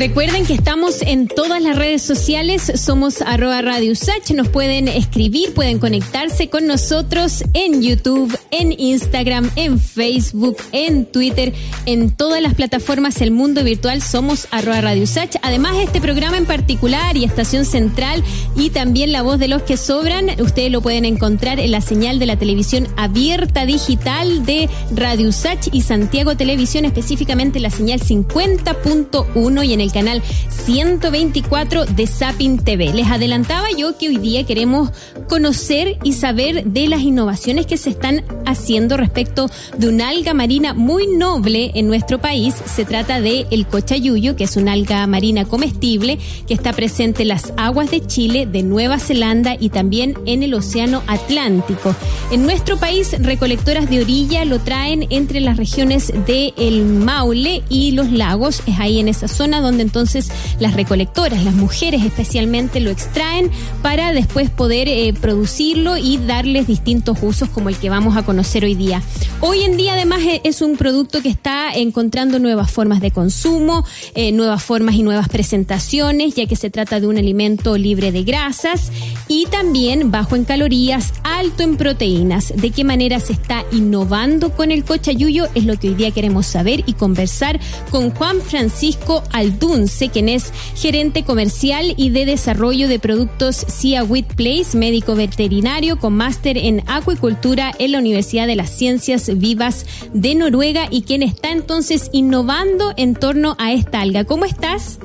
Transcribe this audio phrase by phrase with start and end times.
[0.00, 5.52] Recuerden que estamos en todas las redes sociales, somos arroba Radio Usach, nos pueden escribir,
[5.52, 11.52] pueden conectarse con nosotros en YouTube, en Instagram, en Facebook, en Twitter,
[11.84, 14.00] en todas las plataformas El Mundo Virtual.
[14.00, 15.36] Somos arroba Radio Usach.
[15.42, 18.24] Además, este programa en particular y Estación Central
[18.56, 22.18] y también La Voz de los que Sobran, ustedes lo pueden encontrar en la señal
[22.18, 29.66] de la televisión abierta digital de Radio Usach y Santiago Televisión, específicamente la señal 50.1
[29.66, 32.92] y en el canal 124 de Sapin TV.
[32.92, 34.90] Les adelantaba yo que hoy día queremos
[35.28, 40.74] conocer y saber de las innovaciones que se están haciendo respecto de una alga marina
[40.74, 42.54] muy noble en nuestro país.
[42.66, 47.28] Se trata de el cochayuyo, que es una alga marina comestible que está presente en
[47.28, 51.94] las aguas de Chile, de Nueva Zelanda y también en el Océano Atlántico.
[52.30, 57.92] En nuestro país, recolectoras de orilla lo traen entre las regiones de el Maule y
[57.92, 58.62] los lagos.
[58.66, 63.50] Es ahí en esa zona donde entonces las recolectoras, las mujeres especialmente, lo extraen
[63.82, 68.64] para después poder eh, producirlo y darles distintos usos como el que vamos a conocer
[68.64, 69.02] hoy día.
[69.40, 73.84] Hoy en día además e, es un producto que está encontrando nuevas formas de consumo,
[74.14, 78.22] eh, nuevas formas y nuevas presentaciones, ya que se trata de un alimento libre de
[78.22, 78.90] grasas
[79.28, 82.52] y también bajo en calorías, alto en proteínas.
[82.56, 85.46] ¿De qué manera se está innovando con el cochayuyo?
[85.54, 89.22] Es lo que hoy día queremos saber y conversar con Juan Francisco
[89.70, 95.98] Aldunce, quien es gerente comercial y de desarrollo de productos CIA Wheat Place, médico veterinario
[95.98, 101.22] con máster en acuicultura en la Universidad de las Ciencias Vivas de Noruega y quien
[101.22, 104.24] está entonces innovando en torno a esta alga.
[104.24, 104.98] ¿Cómo estás,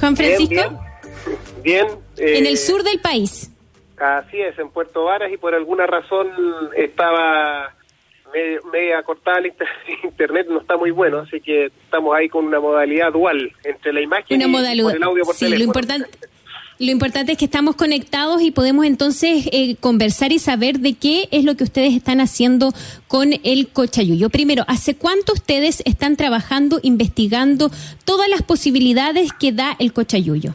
[0.00, 0.80] Juan Francisco?
[1.62, 1.86] Bien.
[2.16, 3.50] en el eh, sur del país.
[3.98, 6.28] Así es, en Puerto Varas y por alguna razón
[6.76, 7.75] estaba
[8.72, 9.52] media cortada el
[10.04, 14.00] internet, no está muy bueno, así que estamos ahí con una modalidad dual entre la
[14.00, 16.08] imagen y, el audio por sí, Lo importante,
[16.78, 21.26] lo importante es que estamos conectados y podemos entonces eh, conversar y saber de qué
[21.30, 22.72] es lo que ustedes están haciendo
[23.08, 24.28] con el cochayuyo.
[24.28, 27.70] Primero, ¿hace cuánto ustedes están trabajando, investigando
[28.04, 30.54] todas las posibilidades que da el cochayuyo?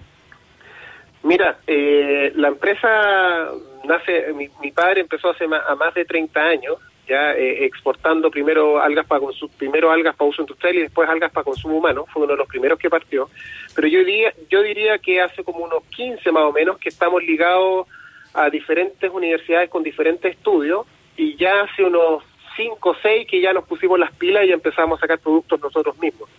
[1.23, 3.49] Mira, eh, la empresa
[3.85, 6.75] nace, mi, padre empezó hace más, a más de 30 años,
[7.11, 9.21] ya eh, exportando primero algas para
[9.57, 12.47] primero algas para uso industrial y después algas para consumo humano, fue uno de los
[12.47, 13.29] primeros que partió.
[13.75, 17.21] Pero yo diría, yo diría que hace como unos 15 más o menos que estamos
[17.21, 17.87] ligados
[18.33, 22.23] a diferentes universidades con diferentes estudios y ya hace unos
[22.55, 25.97] 5 o 6 que ya nos pusimos las pilas y empezamos a sacar productos nosotros
[25.99, 26.29] mismos.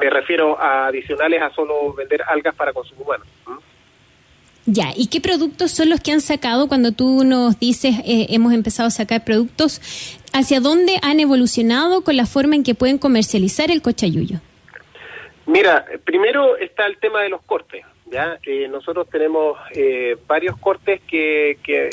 [0.00, 3.24] Me refiero a adicionales a solo vender algas para consumo humano.
[4.64, 8.52] Ya, ¿y qué productos son los que han sacado cuando tú nos dices eh, hemos
[8.52, 9.80] empezado a sacar productos?
[10.32, 14.38] ¿Hacia dónde han evolucionado con la forma en que pueden comercializar el cochayuyo?
[15.46, 17.84] Mira, primero está el tema de los cortes.
[18.06, 18.38] ¿ya?
[18.46, 21.88] Eh, nosotros tenemos eh, varios cortes que, que,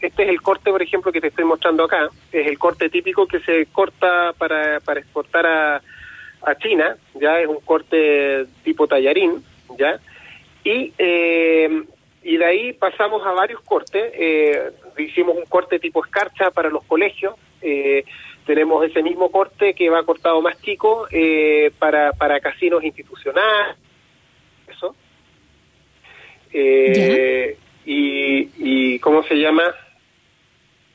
[0.00, 2.08] Este es el corte, por ejemplo, que te estoy mostrando acá.
[2.32, 5.82] Es el corte típico que se corta para, para exportar a,
[6.42, 6.96] a China.
[7.14, 9.44] ya Es un corte tipo tallarín.
[9.78, 10.00] ¿ya?
[10.64, 11.84] Y eh,
[12.24, 14.12] y de ahí pasamos a varios cortes.
[14.14, 17.34] Eh, hicimos un corte tipo escarcha para los colegios.
[17.60, 18.04] Eh,
[18.46, 23.76] tenemos ese mismo corte que va cortado más chico eh, para, para casinos institucionales.
[24.66, 24.96] Eso.
[26.52, 29.74] y, y cómo se llama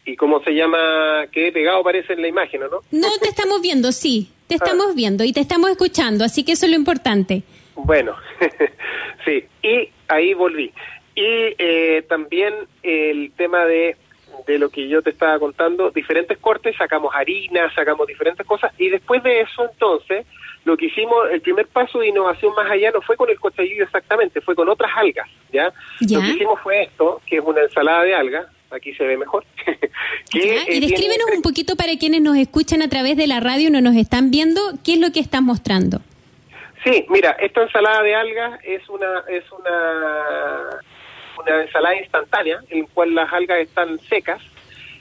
[0.06, 2.81] y cómo se llama qué pegado parece en la imagen ¿no?
[2.91, 4.57] No, te estamos viendo, sí, te ah.
[4.63, 7.44] estamos viendo y te estamos escuchando, así que eso es lo importante.
[7.75, 8.16] Bueno,
[9.25, 10.72] sí, y ahí volví.
[11.19, 13.97] Y eh, también el tema de,
[14.47, 18.88] de lo que yo te estaba contando, diferentes cortes, sacamos harina, sacamos diferentes cosas, y
[18.88, 20.25] después de eso entonces,
[20.63, 23.84] lo que hicimos, el primer paso de innovación más allá no fue con el cochayillo
[23.84, 25.74] exactamente, fue con otras algas, ¿ya?
[26.09, 29.44] Lo que hicimos fue esto, que es una ensalada de algas, aquí se ve mejor.
[30.34, 33.72] y eh, descríbenos un poquito para quienes nos escuchan a través de la radio y
[33.72, 36.00] no nos están viendo, ¿qué es lo que estás mostrando?
[36.83, 40.80] Sí, mira, esta ensalada de algas es una es una
[41.39, 44.41] una ensalada instantánea en la cual las algas están secas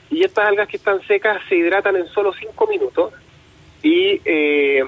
[0.09, 3.13] y estas algas que están secas se hidratan en solo 5 minutos
[3.83, 4.83] y eh,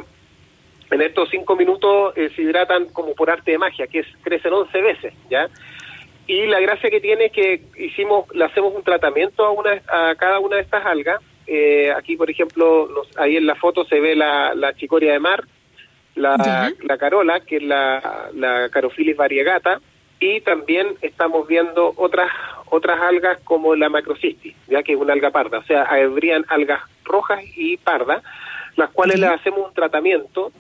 [0.90, 4.54] en estos 5 minutos eh, se hidratan como por arte de magia, que es crecen
[4.54, 5.48] 11 veces, ¿ya?
[6.28, 10.16] Y la gracia que tiene es que hicimos, le hacemos un tratamiento a, una, a
[10.16, 11.22] cada una de estas algas.
[11.48, 12.88] Eh, aquí, por ejemplo,
[13.18, 15.44] ahí en la foto se ve la, la chicoria de mar,
[16.16, 19.82] la, la carola, que es la, la Carophilis variegata,
[20.22, 22.32] y también estamos viendo otras
[22.70, 26.82] otras algas como la macrocystis, ya que es una alga parda, o sea, habrían algas
[27.04, 28.24] rojas y pardas,
[28.78, 30.54] las cuales le hacemos un tratamiento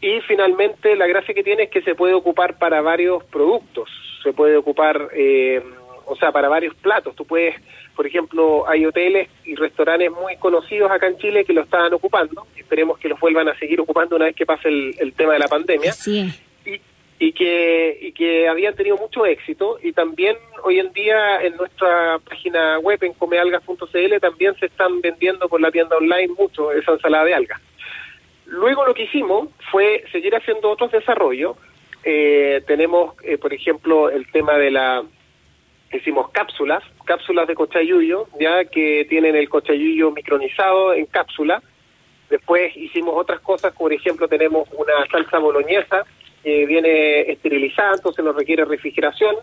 [0.00, 3.90] y finalmente la gracia que tiene es que se puede ocupar para varios productos,
[4.22, 5.62] se puede ocupar, eh,
[6.06, 7.14] o sea, para varios platos.
[7.14, 7.54] Tú puedes,
[7.94, 12.46] por ejemplo, hay hoteles y restaurantes muy conocidos acá en Chile que lo estaban ocupando.
[12.56, 15.48] Esperemos que los vuelvan a seguir ocupando una vez que pase el, tema de la
[15.48, 15.92] pandemia.
[15.92, 16.32] Sí.
[17.24, 22.18] Y, que, y que habían tenido mucho éxito y también hoy en día en nuestra
[22.18, 27.26] página web en comealgas.cl también se están vendiendo por la tienda online mucho esa ensalada
[27.26, 27.60] de algas.
[28.46, 31.56] Luego lo que hicimos fue seguir haciendo otros desarrollos.
[32.02, 35.04] Eh, tenemos, eh, por ejemplo, el tema de la...
[35.92, 41.62] Hicimos cápsulas, cápsulas de cochayuyo, ya que tienen el cochayuyo micronizado en cápsula.
[42.28, 46.04] Después hicimos otras cosas, por ejemplo, tenemos una salsa boloñesa
[46.42, 49.36] que viene esterilizada, entonces no requiere refrigeración.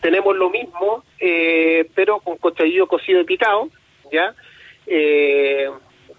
[0.00, 3.68] Tenemos lo mismo, eh, pero con cochayuyo cocido y picado,
[4.12, 4.34] ¿ya?
[4.86, 5.68] Eh,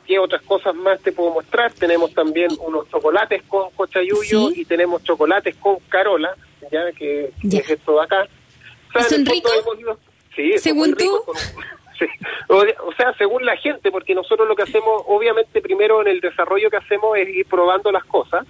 [0.05, 1.71] ¿Qué otras cosas más te puedo mostrar?
[1.73, 6.35] Tenemos también unos chocolates con cochayuyo y tenemos chocolates con carola,
[6.71, 6.91] ¿ya?
[6.91, 8.27] Que, es esto de acá.
[9.07, 9.51] ¿Son ricos?
[10.35, 11.21] Sí, ¿Según tú?
[12.47, 16.69] O, sea, según la gente, porque nosotros lo que hacemos, obviamente, primero en el desarrollo
[16.69, 18.47] que hacemos es ir probando las cosas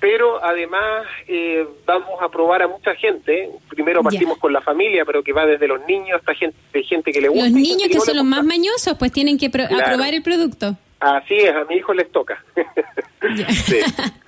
[0.00, 3.50] pero además eh, vamos a probar a mucha gente.
[3.68, 7.20] Primero partimos con la familia, pero que va desde los niños hasta gente, gente que
[7.20, 7.44] le gusta.
[7.44, 10.76] Los niños que, son los más mañosos, pues tienen que aprobar el producto.
[11.00, 12.42] Así es, a mi hijo les toca.
[13.66, 13.80] sí.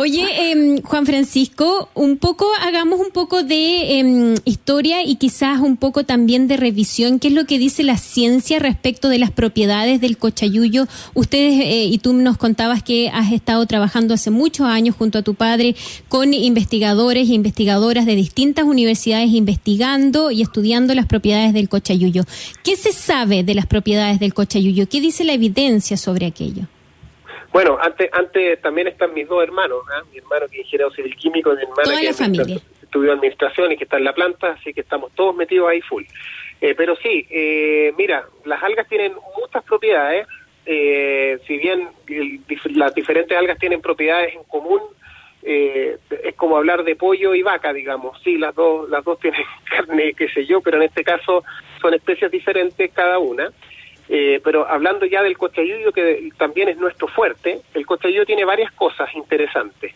[0.00, 5.76] Oye, em, Juan Francisco, un poco, hagamos un poco de em, historia y quizás un
[5.76, 7.18] poco también de revisión.
[7.18, 10.86] ¿Qué es lo que dice la ciencia respecto de las propiedades del cochayuyo?
[11.14, 15.22] Ustedes, eh, y tú nos contabas que has estado trabajando hace muchos años junto a
[15.22, 15.74] tu padre
[16.08, 22.22] con investigadores e investigadoras de distintas universidades investigando y estudiando las propiedades del cochayuyo.
[22.62, 24.88] ¿Qué se sabe de las propiedades del cochayuyo?
[24.88, 26.68] ¿Qué dice la evidencia sobre aquello?
[27.52, 30.02] Bueno, antes, antes también están mis dos hermanos, ¿ah?
[30.12, 33.84] mi hermano que es ingeniero civil químico y mi hermana que estudió administración y que
[33.84, 36.04] está en la planta, así que estamos todos metidos ahí full.
[36.60, 40.26] Eh, pero sí, eh, mira, las algas tienen muchas propiedades,
[40.66, 41.88] eh, si bien
[42.74, 44.80] las diferentes algas tienen propiedades en común,
[45.40, 48.20] es como hablar de pollo y vaca, digamos.
[48.22, 49.40] Sí, las dos, las dos tienen
[49.70, 51.42] carne, qué sé yo, pero en este caso
[51.80, 53.50] son especies diferentes cada una.
[54.08, 58.72] Eh, pero hablando ya del cochayuyo, que también es nuestro fuerte, el cochayuyo tiene varias
[58.72, 59.94] cosas interesantes.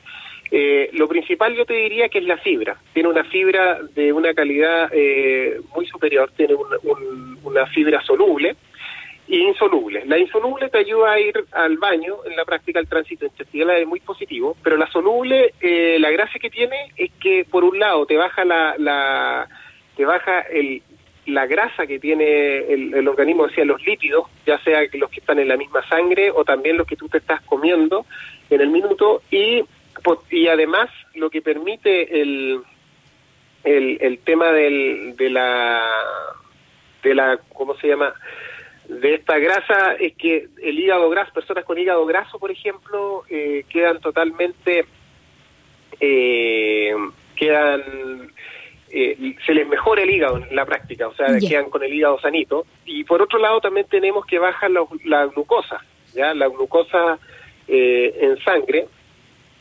[0.50, 2.76] Eh, lo principal yo te diría que es la fibra.
[2.92, 6.54] Tiene una fibra de una calidad eh, muy superior, tiene
[7.42, 8.54] una fibra soluble
[9.28, 10.04] e insoluble.
[10.04, 13.86] La insoluble te ayuda a ir al baño en la práctica del tránsito intestinal, es
[13.86, 18.18] muy positivo, pero la soluble, la gracia que tiene es que por un lado te
[18.18, 19.48] baja la, la
[19.96, 20.82] te baja el,
[21.26, 25.48] la grasa que tiene el, organismo, decía, los lípidos, ya sea los que están en
[25.48, 28.06] la misma sangre o también los que tú te estás comiendo
[28.50, 29.62] en el minuto, y,
[30.30, 32.60] y además lo que permite el,
[33.64, 35.86] el, el tema del, de la,
[37.02, 38.14] de la, ¿cómo se llama?,
[38.88, 43.64] de esta grasa es que el hígado graso, personas con hígado graso, por ejemplo, eh,
[43.68, 44.84] quedan totalmente,
[46.00, 46.92] eh,
[47.36, 48.32] quedan
[48.94, 52.20] eh, se les mejora el hígado en la práctica, o sea, quedan con el hígado
[52.20, 52.66] sanito.
[52.84, 55.82] Y por otro lado también tenemos que bajar la, glucosa,
[56.14, 57.18] ya la glucosa
[57.66, 58.86] eh, en sangre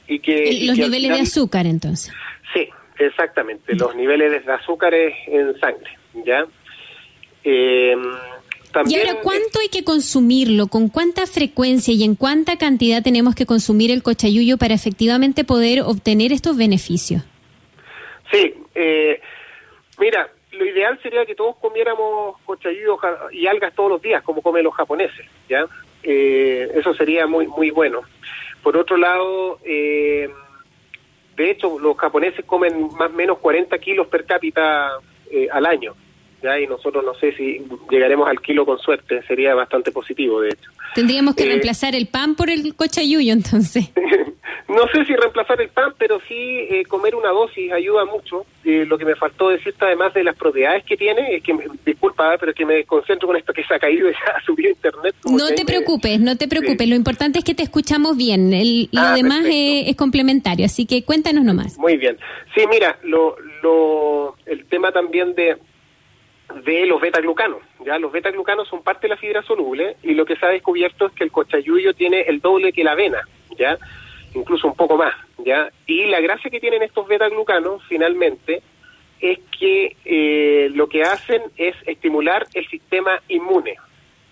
[0.07, 2.13] y que los niveles de azúcar entonces.
[2.53, 2.67] Sí,
[3.00, 6.46] exactamente, los niveles de azúcares en sangre, ya.
[7.46, 7.96] Eh,
[8.88, 10.67] ¿Y ahora cuánto hay que consumirlo?
[10.67, 15.82] ¿Con cuánta frecuencia y en cuánta cantidad tenemos que consumir el cochayuyo para efectivamente poder
[15.82, 17.24] obtener estos beneficios?
[18.32, 19.22] Sí, eh,
[20.00, 22.98] mira, lo ideal sería que todos comiéramos cochayuyo
[23.32, 25.66] y algas todos los días, como comen los japoneses, ¿ya?
[26.04, 28.01] Eh, eso sería muy muy bueno.
[28.63, 30.30] Por otro lado, eh,
[31.36, 34.92] de hecho, los japoneses comen más o menos 40 kilos per cápita
[35.32, 35.96] eh, al año,
[36.44, 36.60] ¿ya?
[36.60, 40.70] Y nosotros no sé si llegaremos al kilo con suerte, sería bastante positivo, de hecho.
[40.94, 43.90] Tendríamos que reemplazar el pan por el cochayuyo, entonces.
[44.72, 48.46] No sé si reemplazar el pan, pero sí eh, comer una dosis ayuda mucho.
[48.63, 51.54] Eh, lo que me faltó decirte, además de las propiedades que tiene, es que,
[51.86, 54.42] disculpa, pero es que me concentro con esto que se ha caído y ya ha
[54.46, 55.13] subido internet.
[55.25, 56.88] No te preocupes, no te preocupes.
[56.88, 58.54] Lo importante es que te escuchamos bien.
[58.54, 61.78] El, lo ah, demás es, complementario, así que cuéntanos nomás.
[61.78, 62.18] Muy bien.
[62.56, 65.58] Sí, mira, lo, lo, el tema también de
[66.66, 67.62] de los beta-glucanos.
[67.86, 71.08] Ya los beta-glucanos son parte de la fibra soluble y lo que se ha descubierto
[71.08, 73.22] es que el cochayuyo tiene el doble que la avena,
[73.58, 73.78] ¿ya?
[74.34, 75.14] Incluso un poco más,
[75.46, 75.72] ¿ya?
[75.86, 78.62] Y la gracia que tienen estos beta-glucanos, finalmente,
[79.20, 83.76] es que eh, lo que hacen es estimular el sistema inmune,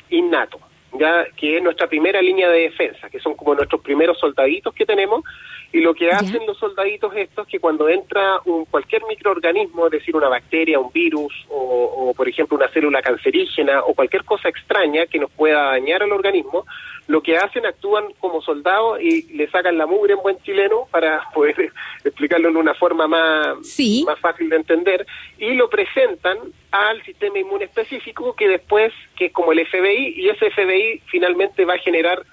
[0.09, 0.59] innato,
[0.93, 4.85] ya que es nuestra primera línea de defensa, que son como nuestros primeros soldaditos que
[4.85, 5.23] tenemos,
[5.71, 9.91] y lo que hacen los soldaditos estos es que cuando entra un, cualquier microorganismo, es
[9.91, 15.05] decir, una bacteria, un virus, o, por ejemplo una célula cancerígena, o cualquier cosa extraña
[15.05, 16.65] que nos pueda dañar al organismo,
[17.07, 21.21] lo que hacen, actúan como soldados y le sacan la mugre en buen chileno para
[21.33, 21.71] poder
[22.03, 23.57] explicarlo en una forma más,
[24.05, 25.05] más fácil de entender,
[25.37, 26.39] y lo presentan
[26.71, 31.65] al sistema inmune específico que después, que es como el FBI, y ese FBI finalmente
[31.65, 32.23] va a generar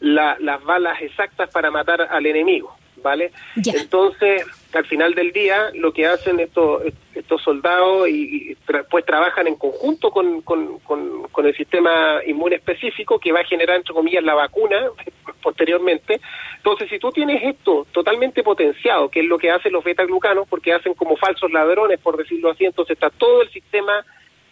[0.00, 2.76] las balas exactas para matar al enemigo.
[3.06, 3.30] ¿Vale?
[3.54, 6.82] Entonces, al final del día, lo que hacen estos,
[7.14, 8.56] estos soldados y,
[8.90, 13.76] pues trabajan en conjunto con, con, con, el sistema inmune específico que va a generar,
[13.76, 14.90] entre comillas, la vacuna
[15.40, 16.20] posteriormente.
[16.56, 20.72] Entonces, si tú tienes esto totalmente potenciado, que es lo que hacen los beta-glucanos, porque
[20.72, 24.04] hacen como falsos ladrones, por decirlo así, entonces está todo el sistema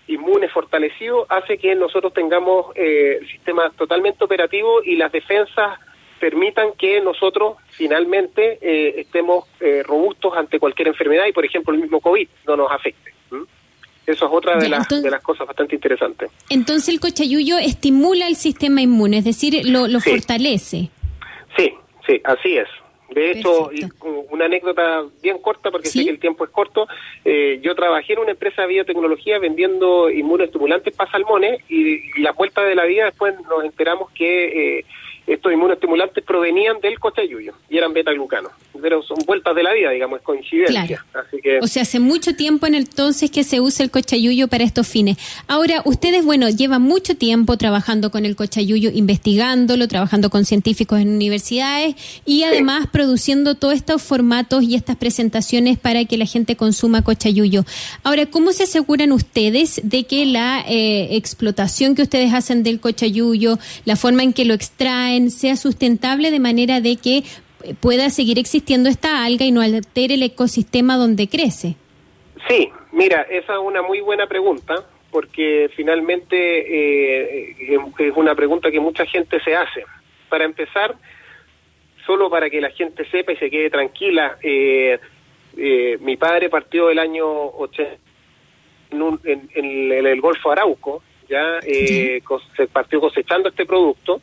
[0.06, 5.80] inmune fortalecido, hace que nosotros tengamos eh, el sistema totalmente operativo y las defensas
[6.18, 11.80] permitan que nosotros finalmente eh, estemos eh, robustos ante cualquier enfermedad y, por ejemplo, el
[11.80, 13.12] mismo COVID no nos afecte.
[14.06, 16.30] Eso es otra de, las, de las cosas bastante interesantes.
[16.50, 20.90] Entonces el cochayuyo estimula el sistema inmune, es decir, lo, lo fortalece.
[21.56, 21.74] Sí,
[22.06, 22.68] sí, así es.
[23.10, 23.70] De hecho,
[24.30, 26.88] una anécdota bien corta, porque sé que el tiempo es corto,
[27.24, 32.62] eh, yo trabajé en una empresa de biotecnología vendiendo inmunoestimulantes para salmones y, la vuelta
[32.62, 34.84] de la vida después nos enteramos que eh,
[35.26, 38.52] estos inmunoestimulantes provenían del cochayuyo y eran beta-glucanos.
[38.80, 41.04] Pero son vueltas de la vida, digamos, es coincidencia.
[41.14, 41.58] Así que...
[41.60, 45.16] O sea, hace mucho tiempo en entonces que se usa el cochayuyo para estos fines.
[45.46, 51.08] Ahora, ustedes, bueno, llevan mucho tiempo trabajando con el cochayuyo, investigándolo, trabajando con científicos en
[51.08, 51.94] universidades
[52.26, 57.64] y además produciendo todos estos formatos y estas presentaciones para que la gente consuma cochayuyo.
[58.02, 63.58] Ahora, ¿cómo se aseguran ustedes de que la eh, explotación que ustedes hacen del cochayuyo,
[63.84, 67.24] la forma en que lo extraen, sea sustentable de manera de que
[67.80, 71.76] pueda seguir existiendo esta alga y no altere el ecosistema donde crece?
[72.48, 77.54] Sí, mira, esa es una muy buena pregunta porque finalmente eh,
[77.98, 79.84] es una pregunta que mucha gente se hace.
[80.28, 80.96] Para empezar,
[82.04, 84.98] solo para que la gente sepa y se quede tranquila, eh,
[85.56, 87.96] eh, mi padre partió el año 80
[88.90, 94.20] en, en, el Golfo Arauco, ya se partió cosechando este producto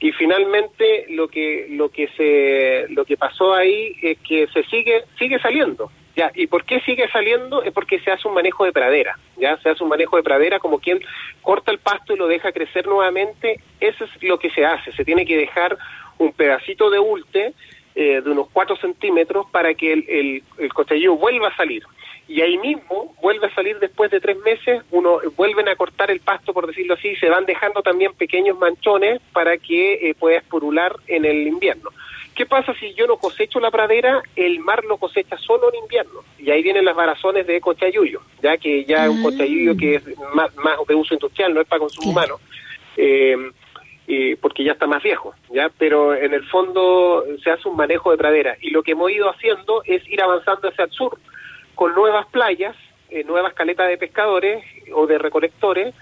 [0.00, 5.04] y finalmente lo que lo que se lo que pasó ahí es que se sigue
[5.18, 6.32] sigue saliendo ya.
[6.34, 9.56] Y por qué sigue saliendo es porque se hace un manejo de pradera ya.
[9.58, 11.00] Se hace un manejo de pradera como quien
[11.42, 13.60] corta el pasto y lo deja crecer nuevamente.
[13.80, 14.92] Eso es lo que se hace.
[14.92, 15.78] Se tiene que dejar
[16.18, 17.54] un pedacito de ulte
[18.00, 21.82] eh, de unos 4 centímetros para que el, el, el vuelva a salir
[22.28, 26.20] y ahí mismo vuelve a salir después de tres meses, uno vuelven a cortar el
[26.20, 30.36] pasto, por decirlo así, y se van dejando también pequeños manchones para que eh, pueda
[30.36, 31.90] esporular en el invierno.
[32.34, 34.22] ¿Qué pasa si yo no cosecho la pradera?
[34.36, 36.20] El mar lo cosecha solo en invierno.
[36.38, 40.04] Y ahí vienen las varazones de cochayuyo, ya que ya es un cochayuyo que es
[40.34, 40.50] más,
[40.86, 42.36] de uso industrial, no es para consumo humano.
[42.96, 43.36] Eh,
[44.40, 45.70] porque ya está más viejo, ¿ya?
[45.78, 49.28] Pero en el fondo se hace un manejo de pradera y lo que hemos ido
[49.28, 51.18] haciendo es ir avanzando hacia el sur
[51.74, 52.74] con nuevas playas,
[53.10, 55.94] eh, nuevas caletas de pescadores o de recolectores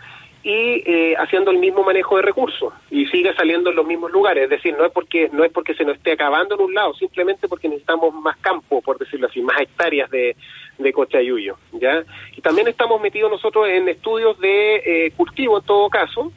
[0.46, 4.44] y eh, haciendo el mismo manejo de recursos y sigue saliendo en los mismos lugares,
[4.44, 6.94] es decir, no es porque no es porque se nos esté acabando en un lado,
[6.94, 10.36] simplemente porque necesitamos más campo, por decirlo así, más hectáreas de,
[10.78, 12.04] de cochayuyo, ¿ya?
[12.36, 16.30] Y también estamos metidos nosotros en estudios de eh, cultivo, en todo caso,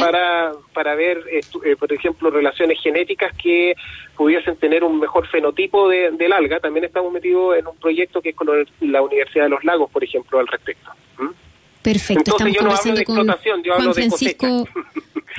[0.00, 3.74] para, para ver, eh, por ejemplo, relaciones genéticas que
[4.16, 6.60] pudiesen tener un mejor fenotipo de, del alga.
[6.60, 8.48] También estamos metidos en un proyecto que es con
[8.80, 10.90] la Universidad de los Lagos, por ejemplo, al respecto.
[11.82, 14.68] Perfecto, estamos conversando con Juan Francisco.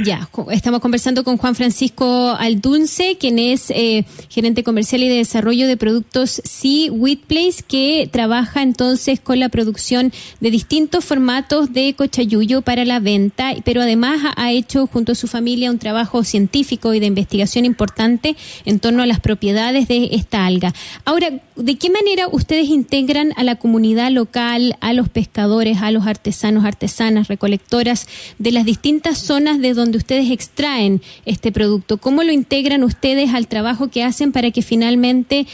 [0.02, 5.68] Ya, estamos conversando con Juan Francisco Aldunce, quien es eh, gerente comercial y de desarrollo
[5.68, 6.90] de productos Sea
[7.28, 13.54] Place, que trabaja entonces con la producción de distintos formatos de cochayuyo para la venta,
[13.66, 18.38] pero además ha hecho junto a su familia un trabajo científico y de investigación importante
[18.64, 20.74] en torno a las propiedades de esta alga.
[21.04, 26.08] Ahora, ¿de qué manera ustedes integran a la comunidad local, a los pescadores, a los
[26.08, 31.98] artesanos, artesanas, recolectoras de las distintas zonas de donde donde ustedes extraen este producto?
[31.98, 35.48] ¿Cómo lo integran ustedes al trabajo que hacen para que finalmente,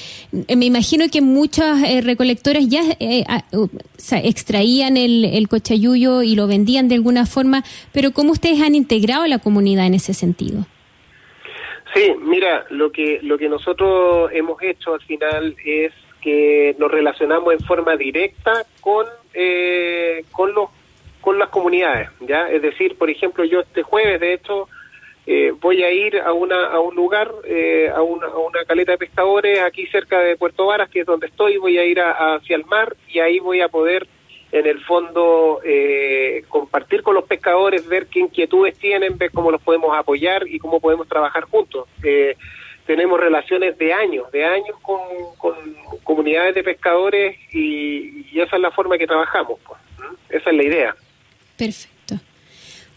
[0.50, 3.24] eh, me imagino que muchas eh, recolectoras ya eh,
[4.24, 7.64] extraían el, el cochayuyo y lo vendían de alguna forma,
[7.94, 10.66] pero ¿cómo ustedes han integrado a la comunidad en ese sentido?
[11.94, 17.54] Sí, mira, lo que lo que nosotros hemos hecho al final es que nos relacionamos
[17.54, 19.06] en forma directa con
[20.32, 20.75] con los con las
[21.66, 22.48] comunidades, ¿ya?
[22.52, 24.70] Es decir, por ejemplo, yo este jueves, de hecho,
[25.26, 28.92] eh, voy a ir a, una, a un lugar, eh, a, una, a una caleta
[28.92, 32.56] de pescadores aquí cerca de Puerto Varas, que es donde estoy, voy a ir hacia
[32.56, 34.08] el mar y ahí voy a poder
[34.52, 39.60] en el fondo eh, compartir con los pescadores, ver qué inquietudes tienen, ver cómo los
[39.64, 41.88] podemos apoyar y cómo podemos trabajar juntos.
[42.04, 42.38] Eh,
[42.86, 45.00] tenemos relaciones de años, de años con,
[46.04, 49.60] comunidades de pescadores y, esa es la forma que trabajamos.
[49.66, 49.80] Pues,
[50.30, 50.96] esa es la idea.
[51.58, 51.96] Perfecto.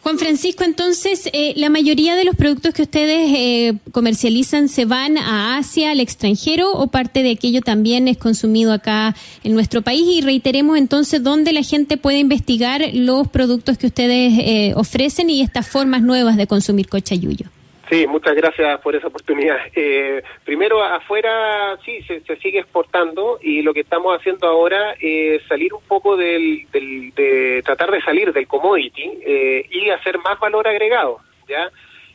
[0.02, 5.18] Juan Francisco, entonces, eh, la mayoría de los productos que ustedes eh, comercializan se van
[5.18, 10.04] a Asia, al extranjero, o parte de aquello también es consumido acá en nuestro país.
[10.06, 15.42] Y reiteremos entonces dónde la gente puede investigar los productos que ustedes eh, ofrecen y
[15.42, 17.50] estas formas nuevas de consumir cochayuyo.
[17.90, 19.58] Sí, muchas gracias por esa oportunidad.
[19.80, 25.72] Eh, primero, afuera sí, se, sigue exportando y lo que estamos haciendo ahora es salir
[25.72, 31.20] un poco del, de tratar de salir del commodity eh, y hacer más valor agregado.
[31.48, 31.70] ¿ya?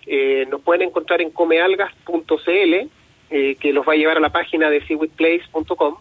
[0.06, 2.89] Eh, nos pueden encontrar en comealgas.cl,
[3.30, 5.98] que los va a llevar a la página de seaweedplace.com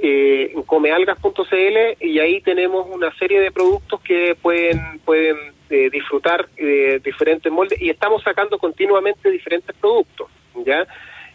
[0.00, 5.36] eh, comealgas.cl y ahí tenemos una serie de productos que pueden pueden
[5.70, 10.28] eh, disfrutar de diferentes moldes y estamos sacando continuamente diferentes productos,
[10.64, 10.86] ¿ya?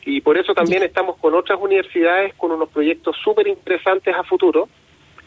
[0.05, 4.67] Y por eso también estamos con otras universidades con unos proyectos súper interesantes a futuro,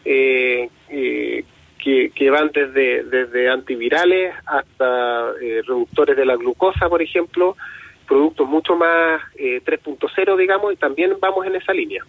[0.03, 1.45] eh, eh,
[1.79, 5.31] que, que, van desde, desde antivirales hasta
[5.65, 7.55] reductores de la glucosa, por ejemplo,
[8.07, 12.03] productos mucho más 3.0, digamos, y también vamos en esa línea.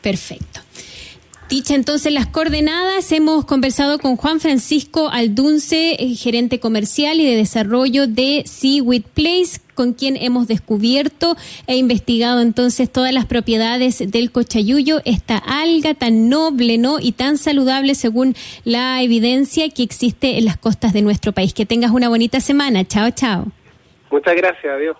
[0.00, 0.60] Perfecto.
[1.50, 7.34] Dicha entonces las coordenadas, hemos conversado con Juan Francisco Aldunce, eh, gerente comercial y de
[7.34, 11.34] desarrollo de Seaweed Place, con quien hemos descubierto
[11.66, 17.00] e investigado entonces todas las propiedades del cochayuyo, esta alga tan noble ¿no?
[17.00, 21.52] y tan saludable según la evidencia que existe en las costas de nuestro país.
[21.52, 22.84] Que tengas una bonita semana.
[22.84, 23.46] Chao, chao.
[24.12, 24.96] Muchas gracias, adiós.